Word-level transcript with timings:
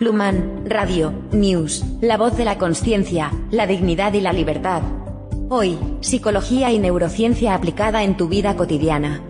Luman, 0.00 0.64
Radio, 0.66 1.14
News, 1.30 1.84
la 2.00 2.16
voz 2.16 2.36
de 2.36 2.44
la 2.44 2.58
conciencia, 2.58 3.30
la 3.52 3.68
dignidad 3.68 4.12
y 4.14 4.20
la 4.20 4.32
libertad. 4.32 4.82
Hoy, 5.50 5.78
psicología 6.00 6.72
y 6.72 6.80
neurociencia 6.80 7.54
aplicada 7.54 8.02
en 8.02 8.16
tu 8.16 8.28
vida 8.28 8.56
cotidiana. 8.56 9.22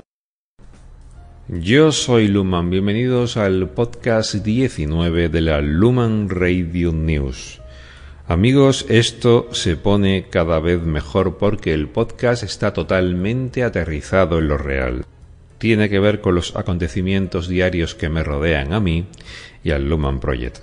Yo 1.48 1.92
soy 1.92 2.28
Luman, 2.28 2.70
bienvenidos 2.70 3.36
al 3.36 3.68
podcast 3.68 4.36
19 4.36 5.28
de 5.28 5.40
la 5.42 5.60
Luman 5.60 6.30
Radio 6.30 6.92
News. 6.92 7.60
Amigos, 8.26 8.86
esto 8.88 9.48
se 9.52 9.76
pone 9.76 10.30
cada 10.30 10.60
vez 10.60 10.80
mejor 10.80 11.36
porque 11.36 11.74
el 11.74 11.88
podcast 11.88 12.42
está 12.42 12.72
totalmente 12.72 13.64
aterrizado 13.64 14.38
en 14.38 14.48
lo 14.48 14.56
real. 14.56 15.04
Tiene 15.58 15.88
que 15.88 15.98
ver 15.98 16.20
con 16.20 16.34
los 16.34 16.56
acontecimientos 16.56 17.48
diarios 17.48 17.94
que 17.94 18.08
me 18.08 18.22
rodean 18.22 18.72
a 18.72 18.80
mí 18.80 19.06
y 19.62 19.70
al 19.70 19.88
Luman 19.88 20.20
Project. 20.20 20.58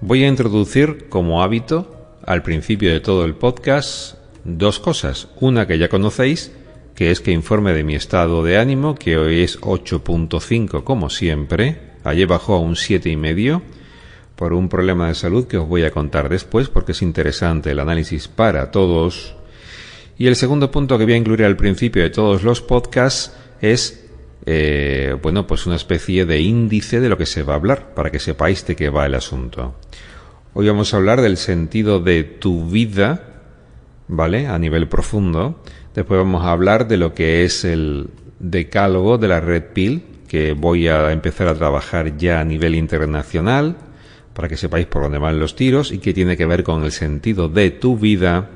Voy 0.00 0.24
a 0.24 0.28
introducir 0.28 1.08
como 1.08 1.42
hábito 1.42 2.16
al 2.24 2.42
principio 2.42 2.92
de 2.92 3.00
todo 3.00 3.24
el 3.24 3.34
podcast 3.34 4.16
dos 4.44 4.78
cosas. 4.78 5.28
Una 5.40 5.66
que 5.66 5.78
ya 5.78 5.88
conocéis, 5.88 6.52
que 6.94 7.10
es 7.10 7.20
que 7.20 7.32
informe 7.32 7.72
de 7.72 7.84
mi 7.84 7.94
estado 7.94 8.42
de 8.42 8.58
ánimo, 8.58 8.94
que 8.94 9.16
hoy 9.16 9.40
es 9.40 9.60
8.5 9.60 10.84
como 10.84 11.10
siempre. 11.10 11.80
Ayer 12.04 12.26
bajó 12.26 12.54
a 12.54 12.60
un 12.60 12.74
7,5 12.74 13.62
por 14.36 14.52
un 14.52 14.68
problema 14.68 15.08
de 15.08 15.14
salud 15.14 15.46
que 15.46 15.58
os 15.58 15.68
voy 15.68 15.84
a 15.84 15.90
contar 15.90 16.28
después 16.28 16.68
porque 16.68 16.92
es 16.92 17.02
interesante 17.02 17.72
el 17.72 17.80
análisis 17.80 18.28
para 18.28 18.70
todos. 18.70 19.34
Y 20.16 20.26
el 20.26 20.36
segundo 20.36 20.70
punto 20.70 20.98
que 20.98 21.04
voy 21.04 21.14
a 21.14 21.18
incluir 21.18 21.44
al 21.44 21.56
principio 21.56 22.02
de 22.02 22.10
todos 22.10 22.42
los 22.42 22.60
podcasts 22.60 23.32
es 23.60 24.07
eh, 24.46 25.16
bueno, 25.22 25.46
pues 25.46 25.66
una 25.66 25.76
especie 25.76 26.26
de 26.26 26.40
índice 26.40 27.00
de 27.00 27.08
lo 27.08 27.18
que 27.18 27.26
se 27.26 27.42
va 27.42 27.54
a 27.54 27.56
hablar, 27.56 27.94
para 27.94 28.10
que 28.10 28.18
sepáis 28.18 28.66
de 28.66 28.76
qué 28.76 28.90
va 28.90 29.06
el 29.06 29.14
asunto. 29.14 29.74
Hoy 30.54 30.66
vamos 30.66 30.92
a 30.92 30.96
hablar 30.96 31.20
del 31.20 31.36
sentido 31.36 32.00
de 32.00 32.24
tu 32.24 32.68
vida, 32.68 33.42
¿vale? 34.08 34.46
A 34.46 34.58
nivel 34.58 34.88
profundo. 34.88 35.62
Después 35.94 36.18
vamos 36.18 36.44
a 36.44 36.52
hablar 36.52 36.88
de 36.88 36.96
lo 36.96 37.14
que 37.14 37.44
es 37.44 37.64
el 37.64 38.10
decálogo 38.38 39.18
de 39.18 39.28
la 39.28 39.40
Red 39.40 39.64
Pill, 39.72 40.02
que 40.28 40.52
voy 40.52 40.88
a 40.88 41.12
empezar 41.12 41.48
a 41.48 41.54
trabajar 41.54 42.16
ya 42.16 42.40
a 42.40 42.44
nivel 42.44 42.74
internacional 42.74 43.76
para 44.34 44.48
que 44.48 44.56
sepáis 44.56 44.86
por 44.86 45.02
dónde 45.02 45.18
van 45.18 45.40
los 45.40 45.56
tiros 45.56 45.90
y 45.90 45.98
que 45.98 46.14
tiene 46.14 46.36
que 46.36 46.46
ver 46.46 46.62
con 46.62 46.84
el 46.84 46.92
sentido 46.92 47.48
de 47.48 47.72
tu 47.72 47.98
vida. 47.98 48.50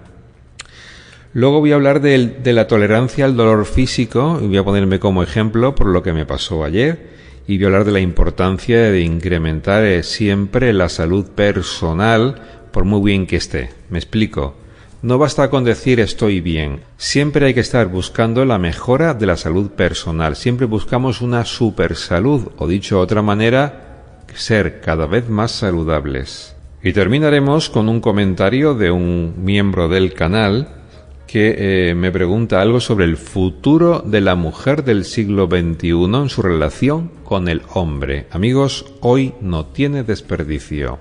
Luego 1.35 1.61
voy 1.61 1.73
a 1.73 1.77
hablar 1.77 2.01
de, 2.03 2.27
de, 2.27 2.53
la 2.53 2.67
tolerancia 2.67 3.25
al 3.25 3.37
dolor 3.37 3.65
físico 3.65 4.39
y 4.43 4.49
voy 4.49 4.59
a 4.59 4.65
ponerme 4.65 4.99
como 4.99 5.23
ejemplo 5.23 5.75
por 5.75 5.87
lo 5.87 6.03
que 6.03 6.13
me 6.13 6.27
pasó 6.27 6.63
ayer 6.63 7.11
y 7.47 7.57
voy 7.57 7.65
a 7.65 7.67
hablar 7.69 7.85
de 7.85 7.93
la 7.93 8.01
importancia 8.01 8.91
de 8.91 9.01
incrementar 9.01 9.85
eh, 9.85 10.03
siempre 10.03 10.73
la 10.73 10.89
salud 10.89 11.27
personal 11.31 12.69
por 12.71 12.85
muy 12.85 13.03
bien 13.03 13.27
que 13.27 13.37
esté. 13.37 13.71
Me 13.91 13.99
explico. 13.99 14.55
No 15.03 15.19
basta 15.19 15.51
con 15.51 15.65
decir 15.65 16.01
estoy 16.01 16.41
bien. 16.41 16.81
Siempre 16.97 17.47
hay 17.47 17.55
que 17.55 17.61
estar 17.61 17.89
buscando 17.89 18.45
la 18.45 18.59
mejora 18.59 19.15
de 19.15 19.27
la 19.27 19.37
salud 19.37 19.71
personal. 19.71 20.37
Siempre 20.37 20.67
buscamos 20.67 21.21
una 21.21 21.45
super 21.45 21.97
salud 21.97 22.49
o 22.59 22.69
dicho 22.69 22.97
de 22.97 23.03
otra 23.03 23.23
manera, 23.23 24.25
ser 24.35 24.81
cada 24.81 25.07
vez 25.07 25.29
más 25.29 25.51
saludables. 25.51 26.55
Y 26.85 26.93
terminaremos 26.93 27.69
con 27.69 27.89
un 27.89 28.01
comentario 28.01 28.75
de 28.75 28.91
un 28.91 29.35
miembro 29.39 29.89
del 29.89 30.15
canal 30.15 30.82
que 31.27 31.91
eh, 31.91 31.95
me 31.95 32.13
pregunta 32.13 32.61
algo 32.61 32.81
sobre 32.81 33.05
el 33.05 33.17
futuro 33.17 34.03
de 34.05 34.21
la 34.21 34.35
mujer 34.35 34.85
del 34.85 35.05
siglo 35.05 35.47
XXI 35.47 35.89
en 35.91 36.29
su 36.29 36.43
relación 36.43 37.11
con 37.25 37.49
el 37.49 37.63
hombre. 37.73 38.27
Amigos, 38.31 38.85
hoy 39.01 39.35
no 39.41 39.67
tiene 39.67 40.03
desperdicio. 40.03 40.99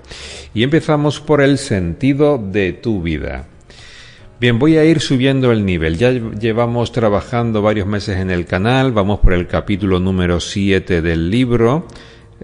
Y 0.54 0.62
empezamos 0.62 1.20
por 1.20 1.40
el 1.42 1.58
sentido 1.58 2.38
de 2.38 2.72
tu 2.72 3.02
vida. 3.02 3.48
Bien, 4.40 4.58
voy 4.58 4.76
a 4.76 4.84
ir 4.84 5.00
subiendo 5.00 5.52
el 5.52 5.64
nivel. 5.64 5.98
Ya 5.98 6.10
llevamos 6.10 6.90
trabajando 6.90 7.62
varios 7.62 7.86
meses 7.86 8.18
en 8.18 8.30
el 8.30 8.46
canal, 8.46 8.90
vamos 8.90 9.20
por 9.20 9.34
el 9.34 9.46
capítulo 9.46 10.00
número 10.00 10.40
7 10.40 11.02
del 11.02 11.30
libro. 11.30 11.86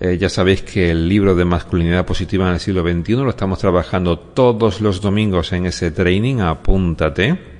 Eh, 0.00 0.16
ya 0.16 0.28
sabéis 0.28 0.62
que 0.62 0.92
el 0.92 1.08
libro 1.08 1.34
de 1.34 1.44
masculinidad 1.44 2.06
positiva 2.06 2.46
en 2.46 2.54
el 2.54 2.60
siglo 2.60 2.82
XXI 2.82 3.14
lo 3.14 3.30
estamos 3.30 3.58
trabajando 3.58 4.16
todos 4.16 4.80
los 4.80 5.00
domingos 5.00 5.52
en 5.52 5.66
ese 5.66 5.90
training, 5.90 6.36
apúntate. 6.36 7.57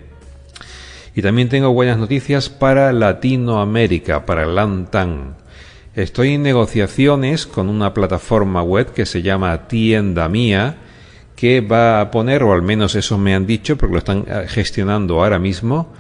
Y 1.18 1.22
también 1.22 1.48
tengo 1.48 1.72
buenas 1.72 1.98
noticias 1.98 2.48
para 2.48 2.92
Latinoamérica, 2.92 4.24
para 4.24 4.46
Lantan. 4.46 5.34
Estoy 5.96 6.34
en 6.34 6.44
negociaciones 6.44 7.44
con 7.44 7.68
una 7.68 7.92
plataforma 7.92 8.62
web 8.62 8.92
que 8.92 9.04
se 9.04 9.20
llama 9.20 9.66
Tienda 9.66 10.28
Mía, 10.28 10.76
que 11.34 11.60
va 11.60 12.00
a 12.00 12.12
poner, 12.12 12.44
o 12.44 12.52
al 12.52 12.62
menos 12.62 12.94
eso 12.94 13.18
me 13.18 13.34
han 13.34 13.46
dicho, 13.46 13.76
porque 13.76 13.94
lo 13.94 13.98
están 13.98 14.26
eh, 14.28 14.44
gestionando 14.46 15.20
ahora 15.20 15.40
mismo, 15.40 15.92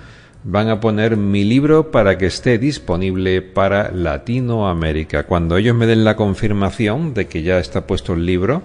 van 0.44 0.68
a 0.68 0.78
poner 0.78 1.16
mi 1.16 1.42
libro 1.42 1.90
para 1.90 2.16
que 2.16 2.26
esté 2.26 2.56
disponible 2.56 3.42
para 3.42 3.90
Latinoamérica. 3.90 5.24
Cuando 5.24 5.56
ellos 5.56 5.74
me 5.74 5.88
den 5.88 6.04
la 6.04 6.14
confirmación 6.14 7.12
de 7.12 7.26
que 7.26 7.42
ya 7.42 7.58
está 7.58 7.88
puesto 7.88 8.12
el 8.12 8.24
libro, 8.24 8.62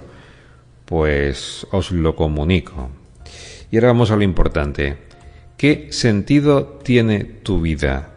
pues 0.85 1.65
os 1.71 1.91
lo 1.91 2.15
comunico. 2.15 2.91
Y 3.71 3.77
ahora 3.77 3.87
vamos 3.87 4.11
a 4.11 4.15
lo 4.15 4.21
importante. 4.21 5.12
¿Qué 5.57 5.87
sentido 5.91 6.79
tiene 6.83 7.23
tu 7.23 7.61
vida? 7.61 8.09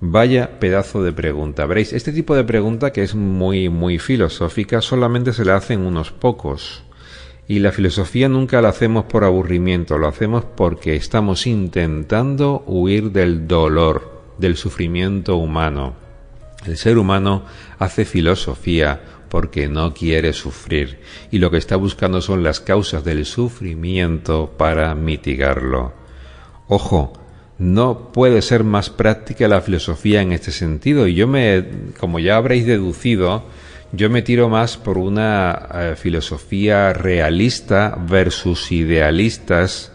Vaya 0.00 0.58
pedazo 0.58 1.02
de 1.02 1.12
pregunta. 1.12 1.66
Veréis, 1.66 1.92
este 1.92 2.12
tipo 2.12 2.34
de 2.34 2.44
pregunta 2.44 2.92
que 2.92 3.02
es 3.02 3.14
muy, 3.14 3.68
muy 3.68 3.98
filosófica 3.98 4.80
solamente 4.80 5.32
se 5.32 5.44
la 5.44 5.56
hacen 5.56 5.80
unos 5.80 6.10
pocos. 6.10 6.82
Y 7.46 7.58
la 7.58 7.72
filosofía 7.72 8.28
nunca 8.28 8.60
la 8.62 8.70
hacemos 8.70 9.04
por 9.04 9.24
aburrimiento, 9.24 9.98
lo 9.98 10.08
hacemos 10.08 10.44
porque 10.44 10.96
estamos 10.96 11.46
intentando 11.46 12.64
huir 12.66 13.12
del 13.12 13.46
dolor, 13.46 14.22
del 14.38 14.56
sufrimiento 14.56 15.36
humano. 15.36 15.94
El 16.66 16.76
ser 16.76 16.98
humano 16.98 17.44
hace 17.78 18.04
filosofía 18.04 19.00
porque 19.28 19.68
no 19.68 19.94
quiere 19.94 20.32
sufrir 20.32 21.00
y 21.30 21.38
lo 21.38 21.50
que 21.50 21.56
está 21.58 21.76
buscando 21.76 22.20
son 22.20 22.42
las 22.42 22.60
causas 22.60 23.04
del 23.04 23.24
sufrimiento 23.24 24.54
para 24.56 24.94
mitigarlo. 24.94 26.01
Ojo, 26.74 27.12
no 27.58 28.12
puede 28.12 28.40
ser 28.40 28.64
más 28.64 28.88
práctica 28.88 29.46
la 29.46 29.60
filosofía 29.60 30.22
en 30.22 30.32
este 30.32 30.52
sentido 30.52 31.06
y 31.06 31.14
yo 31.14 31.28
me, 31.28 31.62
como 32.00 32.18
ya 32.18 32.36
habréis 32.36 32.64
deducido, 32.64 33.44
yo 33.92 34.08
me 34.08 34.22
tiro 34.22 34.48
más 34.48 34.78
por 34.78 34.96
una 34.96 35.68
eh, 35.74 35.94
filosofía 35.96 36.94
realista 36.94 37.98
versus 38.08 38.72
idealistas. 38.72 39.92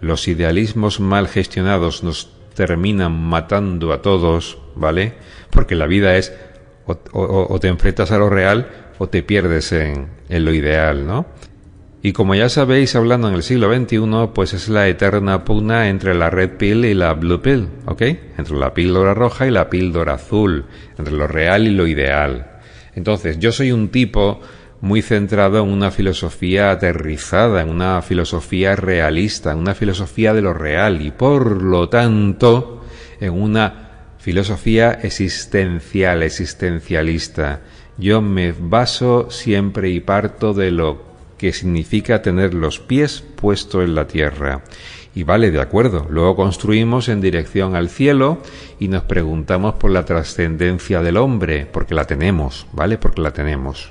Los 0.00 0.26
idealismos 0.26 0.98
mal 0.98 1.28
gestionados 1.28 2.02
nos 2.02 2.32
terminan 2.54 3.12
matando 3.12 3.92
a 3.92 4.00
todos, 4.00 4.56
¿vale? 4.76 5.12
Porque 5.50 5.74
la 5.74 5.86
vida 5.86 6.16
es 6.16 6.32
o, 6.86 7.58
te 7.60 7.68
enfrentas 7.68 8.12
a 8.12 8.18
lo 8.18 8.30
real 8.30 8.66
o 8.96 9.10
te 9.10 9.22
pierdes 9.22 9.72
en, 9.72 10.08
en, 10.30 10.44
lo 10.46 10.54
ideal, 10.54 11.06
¿no? 11.06 11.26
Y 12.06 12.12
como 12.12 12.34
ya 12.34 12.50
sabéis, 12.50 12.96
hablando 12.96 13.28
en 13.30 13.34
el 13.34 13.42
siglo 13.42 13.74
XXI, 13.74 14.28
pues 14.34 14.52
es 14.52 14.68
la 14.68 14.86
eterna 14.88 15.42
pugna 15.42 15.88
entre 15.88 16.14
la 16.14 16.28
red 16.28 16.58
pill 16.58 16.84
y 16.84 16.92
la 16.92 17.14
blue 17.14 17.40
pill, 17.40 17.66
¿ok? 17.86 18.02
Entre 18.36 18.54
la 18.56 18.74
píldora 18.74 19.14
roja 19.14 19.46
y 19.46 19.50
la 19.50 19.70
píldora 19.70 20.12
azul, 20.12 20.66
entre 20.98 21.14
lo 21.14 21.26
real 21.26 21.66
y 21.66 21.70
lo 21.70 21.86
ideal. 21.86 22.58
Entonces, 22.94 23.38
yo 23.38 23.52
soy 23.52 23.72
un 23.72 23.88
tipo 23.88 24.42
muy 24.82 25.00
centrado 25.00 25.64
en 25.64 25.70
una 25.70 25.90
filosofía 25.90 26.72
aterrizada, 26.72 27.62
en 27.62 27.70
una 27.70 28.02
filosofía 28.02 28.76
realista, 28.76 29.52
en 29.52 29.60
una 29.60 29.74
filosofía 29.74 30.34
de 30.34 30.42
lo 30.42 30.52
real 30.52 31.00
y 31.00 31.10
por 31.10 31.62
lo 31.62 31.88
tanto 31.88 32.84
en 33.18 33.32
una 33.32 34.10
filosofía 34.18 34.92
existencial, 34.92 36.22
existencialista. 36.22 37.62
Yo 37.96 38.20
me 38.20 38.52
baso 38.52 39.30
siempre 39.30 39.88
y 39.88 40.00
parto 40.00 40.52
de 40.52 40.70
lo 40.70 41.13
que 41.44 41.52
significa 41.52 42.22
tener 42.22 42.54
los 42.54 42.80
pies 42.80 43.22
puestos 43.36 43.84
en 43.84 43.94
la 43.94 44.06
tierra. 44.06 44.64
Y 45.14 45.24
vale, 45.24 45.50
de 45.50 45.60
acuerdo. 45.60 46.06
Luego 46.08 46.36
construimos 46.36 47.10
en 47.10 47.20
dirección 47.20 47.76
al 47.76 47.90
cielo 47.90 48.38
y 48.80 48.88
nos 48.88 49.02
preguntamos 49.02 49.74
por 49.74 49.90
la 49.90 50.06
trascendencia 50.06 51.02
del 51.02 51.18
hombre, 51.18 51.66
porque 51.70 51.94
la 51.94 52.06
tenemos, 52.06 52.66
¿vale? 52.72 52.96
Porque 52.96 53.20
la 53.20 53.32
tenemos. 53.34 53.90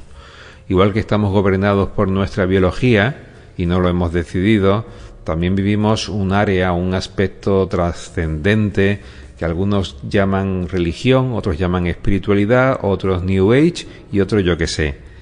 igual 0.67 0.93
que 0.93 0.99
estamos 0.99 1.31
gobernados 1.31 1.89
por 1.89 2.07
nuestra 2.07 2.47
biología 2.47 3.23
y 3.55 3.67
no 3.67 3.79
lo 3.79 3.87
hemos 3.87 4.11
decidido, 4.11 4.87
también 5.23 5.55
vivimos 5.55 6.09
un 6.09 6.33
área, 6.33 6.71
un 6.71 6.95
aspecto 6.95 7.67
trascendente 7.67 8.99
que 9.37 9.45
algunos 9.45 9.97
llaman 10.09 10.67
religión, 10.69 11.33
otros 11.33 11.59
llaman 11.59 11.85
espiritualidad, 11.85 12.79
otros 12.81 13.21
New 13.21 13.53
Age 13.53 13.85
y 14.11 14.21
otros 14.21 14.43
yo 14.43 14.57
que 14.57 14.65
sé. 14.65 15.12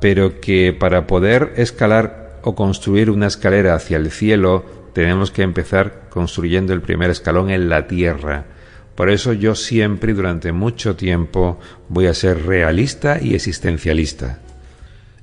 Pero 0.00 0.40
que 0.40 0.72
para 0.72 1.06
poder 1.06 1.54
escalar 1.56 2.40
o 2.42 2.54
construir 2.54 3.10
una 3.10 3.26
escalera 3.26 3.74
hacia 3.74 3.96
el 3.96 4.10
cielo, 4.10 4.64
tenemos 4.92 5.30
que 5.30 5.42
empezar 5.42 6.08
construyendo 6.08 6.72
el 6.72 6.82
primer 6.82 7.10
escalón 7.10 7.50
en 7.50 7.68
la 7.68 7.86
tierra. 7.86 8.46
Por 8.94 9.10
eso 9.10 9.32
yo 9.32 9.54
siempre 9.54 10.12
y 10.12 10.14
durante 10.14 10.52
mucho 10.52 10.96
tiempo 10.96 11.58
voy 11.88 12.06
a 12.06 12.14
ser 12.14 12.46
realista 12.46 13.18
y 13.22 13.34
existencialista. 13.34 14.40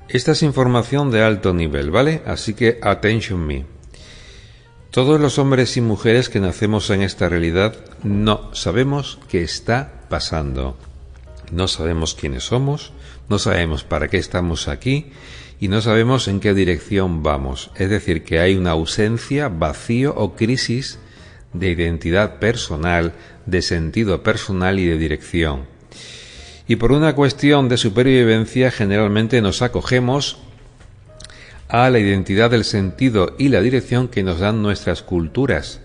Esta 0.07 0.31
es 0.31 0.43
información 0.43 1.11
de 1.11 1.23
alto 1.23 1.53
nivel, 1.53 1.91
¿vale? 1.91 2.21
Así 2.25 2.53
que 2.53 2.79
attention 2.81 3.45
me. 3.45 3.65
Todos 4.91 5.19
los 5.19 5.39
hombres 5.39 5.75
y 5.75 5.81
mujeres 5.81 6.29
que 6.29 6.39
nacemos 6.39 6.89
en 6.89 7.01
esta 7.01 7.27
realidad 7.27 7.75
no 8.01 8.53
sabemos 8.53 9.19
qué 9.27 9.41
está 9.41 9.91
pasando. 10.09 10.77
No 11.51 11.67
sabemos 11.67 12.15
quiénes 12.15 12.43
somos, 12.43 12.93
no 13.29 13.39
sabemos 13.39 13.83
para 13.83 14.07
qué 14.07 14.17
estamos 14.17 14.67
aquí 14.67 15.11
y 15.59 15.67
no 15.67 15.81
sabemos 15.81 16.27
en 16.27 16.39
qué 16.39 16.53
dirección 16.53 17.23
vamos. 17.23 17.71
Es 17.75 17.89
decir, 17.89 18.23
que 18.23 18.39
hay 18.39 18.55
una 18.55 18.71
ausencia, 18.71 19.49
vacío 19.49 20.13
o 20.15 20.35
crisis 20.35 20.99
de 21.53 21.69
identidad 21.69 22.39
personal, 22.39 23.13
de 23.45 23.61
sentido 23.61 24.23
personal 24.23 24.79
y 24.79 24.85
de 24.85 24.97
dirección. 24.97 25.65
Y 26.67 26.77
por 26.77 26.91
una 26.91 27.13
cuestión 27.13 27.69
de 27.69 27.77
supervivencia 27.77 28.71
generalmente 28.71 29.41
nos 29.41 29.61
acogemos 29.61 30.37
a 31.67 31.89
la 31.89 31.99
identidad 31.99 32.51
del 32.51 32.63
sentido 32.63 33.35
y 33.37 33.49
la 33.49 33.61
dirección 33.61 34.07
que 34.07 34.23
nos 34.23 34.39
dan 34.39 34.61
nuestras 34.61 35.03
culturas. 35.03 35.81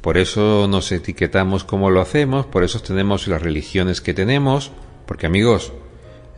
Por 0.00 0.18
eso 0.18 0.66
nos 0.68 0.90
etiquetamos 0.90 1.64
como 1.64 1.90
lo 1.90 2.00
hacemos, 2.00 2.46
por 2.46 2.64
eso 2.64 2.80
tenemos 2.80 3.28
las 3.28 3.42
religiones 3.42 4.00
que 4.00 4.14
tenemos, 4.14 4.72
porque 5.06 5.26
amigos, 5.26 5.72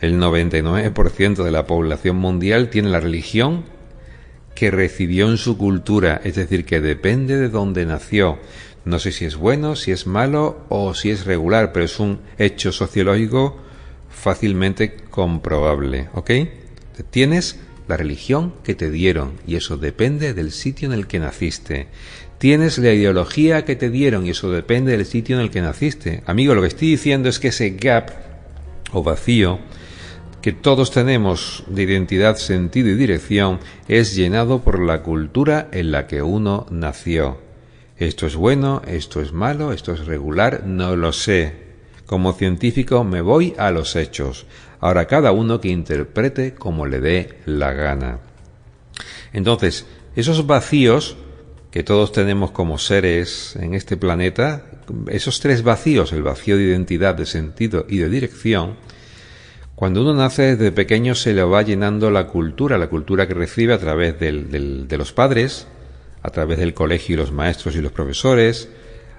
el 0.01 0.21
99% 0.21 1.43
de 1.43 1.51
la 1.51 1.67
población 1.67 2.17
mundial 2.17 2.71
tiene 2.71 2.91
la 2.91 3.01
religión 3.01 3.65
que 4.55 4.71
recibió 4.71 5.31
en 5.31 5.37
su 5.37 5.59
cultura, 5.59 6.21
es 6.25 6.37
decir, 6.37 6.65
que 6.65 6.81
depende 6.81 7.37
de 7.37 7.49
dónde 7.49 7.87
nació. 7.87 8.39
No 8.85 8.99
sé 8.99 9.13
si 9.13 9.25
es 9.25 9.37
bueno, 9.37 9.77
si 9.77 9.91
es 9.93 10.07
malo 10.07 10.59
o 10.69 10.95
si 10.95 11.11
es 11.11 11.25
regular, 11.25 11.73
pero 11.73 11.85
es 11.85 11.99
un 11.99 12.21
hecho 12.39 12.71
sociológico 12.71 13.57
fácilmente 14.11 14.97
comprobable, 15.11 16.09
¿ok? 16.15 16.31
Tienes 17.11 17.59
la 17.89 17.97
religión 17.97 18.55
que 18.63 18.75
te 18.75 18.91
dieron 18.91 19.35
y 19.47 19.57
eso 19.57 19.77
depende 19.77 20.35
del 20.35 20.53
sitio 20.53 20.87
en 20.89 20.95
el 20.95 21.07
que 21.07 21.19
naciste. 21.19 21.89
Tienes 22.39 22.79
la 22.79 22.93
ideología 22.93 23.65
que 23.65 23.77
te 23.77 23.91
dieron 23.91 24.27
y 24.27 24.31
eso 24.31 24.51
depende 24.51 24.97
del 24.97 25.07
sitio 25.07 25.37
en 25.37 25.43
el 25.43 25.51
que 25.51 25.63
naciste. 25.63 26.23
Amigo, 26.27 26.55
lo 26.55 26.61
que 26.61 26.69
estoy 26.69 26.89
diciendo 26.89 27.29
es 27.29 27.39
que 27.39 27.49
ese 27.49 27.71
gap 27.71 28.24
o 28.93 29.03
vacío 29.03 29.59
que 30.45 30.53
todos 30.53 30.91
tenemos 30.91 31.65
de 31.69 31.85
identidad, 31.85 32.37
sentido 32.37 32.91
y 32.91 32.97
dirección 32.97 33.61
es 33.89 34.15
llenado 34.15 34.59
por 34.59 34.79
la 34.79 35.01
cultura 35.01 35.69
en 35.73 35.91
la 35.91 36.07
que 36.07 36.21
uno 36.21 36.67
nació. 36.69 37.39
Esto 37.97 38.27
es 38.27 38.37
bueno, 38.37 38.83
esto 38.87 39.23
es 39.23 39.33
malo, 39.33 39.73
esto 39.73 39.95
es 39.95 40.05
regular, 40.05 40.65
no 40.67 40.97
lo 40.97 41.15
sé. 41.15 41.55
Como 42.05 42.35
científico 42.35 43.05
me 43.05 43.23
voy 43.23 43.55
a 43.57 43.71
los 43.71 43.97
hechos. 43.97 44.45
Ahora 44.81 45.07
cada 45.07 45.33
uno 45.33 45.63
que 45.63 45.69
interprete 45.69 46.53
como 46.53 46.85
le 46.85 47.01
dé 47.01 47.39
la 47.47 47.73
gana. 47.73 48.19
Entonces, 49.33 49.87
esos 50.15 50.47
vacíos 50.47 51.17
que 51.75 51.83
todos 51.83 52.13
tenemos 52.13 52.53
como 52.53 52.79
seres 52.79 53.57
en 53.57 53.75
este 53.75 53.97
planeta, 53.97 54.63
esos 55.09 55.41
tres 55.41 55.65
vacíos, 55.65 56.13
el 56.13 56.23
vacío 56.23 56.57
de 56.57 56.63
identidad, 56.63 57.17
de 57.17 57.27
sentido 57.27 57.85
y 57.89 57.99
de 57.99 58.09
dirección, 58.09 58.77
cuando 59.75 60.03
uno 60.03 60.15
nace 60.15 60.55
desde 60.55 60.71
pequeño 60.71 61.17
se 61.17 61.35
le 61.35 61.43
va 61.43 61.63
llenando 61.63 62.13
la 62.13 62.29
cultura, 62.29 62.79
la 62.79 62.87
cultura 62.87 63.27
que 63.27 63.35
recibe 63.35 63.75
a 63.75 63.81
través 63.81 64.21
de 64.21 64.97
los 64.97 65.13
padres, 65.13 65.67
a 66.23 66.31
través 66.31 66.59
del 66.59 66.75
colegio 66.75 67.15
y 67.15 67.17
los 67.17 67.33
maestros 67.33 67.75
y 67.75 67.81
los 67.81 67.91
profesores, 67.91 68.69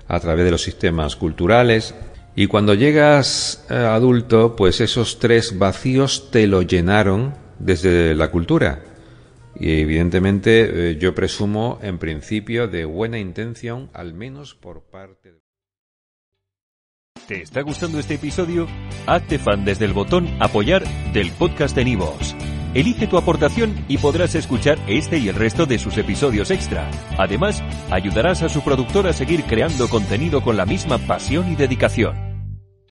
a 0.07 0.18
través 0.22 0.46
de 0.46 0.52
los 0.52 0.63
sistemas 0.63 1.18
culturales, 1.18 1.94
y 2.38 2.48
cuando 2.48 2.74
llegas 2.74 3.66
eh, 3.69 3.74
adulto, 3.74 4.56
pues 4.56 4.80
esos 4.80 5.19
tres 5.19 5.60
vacíos 5.60 6.31
te 6.31 6.48
lo 6.48 6.62
llenaron 6.62 7.34
desde 7.60 8.16
la 8.16 8.31
cultura. 8.31 8.81
Y 9.57 9.80
evidentemente 9.81 10.92
eh, 10.92 10.98
yo 10.98 11.16
presumo 11.16 11.80
en 11.81 11.98
principio 11.98 12.68
de 12.68 12.86
buena 12.86 13.19
intención, 13.19 13.90
al 13.94 14.13
menos 14.13 14.54
por 14.56 14.84
parte 14.84 15.31
de... 15.31 15.40
¿Te 17.28 17.42
está 17.42 17.62
gustando 17.62 17.98
este 17.98 18.16
episodio? 18.16 18.68
Hazte 19.07 19.40
fan 19.40 19.66
desde 19.66 19.86
el 19.86 19.94
botón 19.94 20.28
apoyar 20.40 20.84
del 21.13 21.31
podcast 21.31 21.75
de 21.75 21.86
Nivos. 21.86 22.36
Elige 22.75 23.07
tu 23.07 23.18
aportación 23.18 23.74
y 23.88 23.98
podrás 23.98 24.36
escuchar 24.36 24.78
este 24.88 25.18
y 25.18 25.30
el 25.30 25.36
resto 25.36 25.66
de 25.66 25.80
sus 25.80 25.98
episodios 25.98 26.52
extra. 26.52 26.92
Además, 27.18 27.63
ayudarás 27.90 28.44
a 28.44 28.50
su 28.50 28.62
productor 28.62 29.07
a 29.07 29.13
seguir 29.13 29.44
creando 29.46 29.88
contenido 29.88 30.44
con 30.44 30.57
la 30.57 30.66
misma 30.66 30.98
pasión 30.98 31.50
y 31.52 31.56
dedicación. 31.56 32.34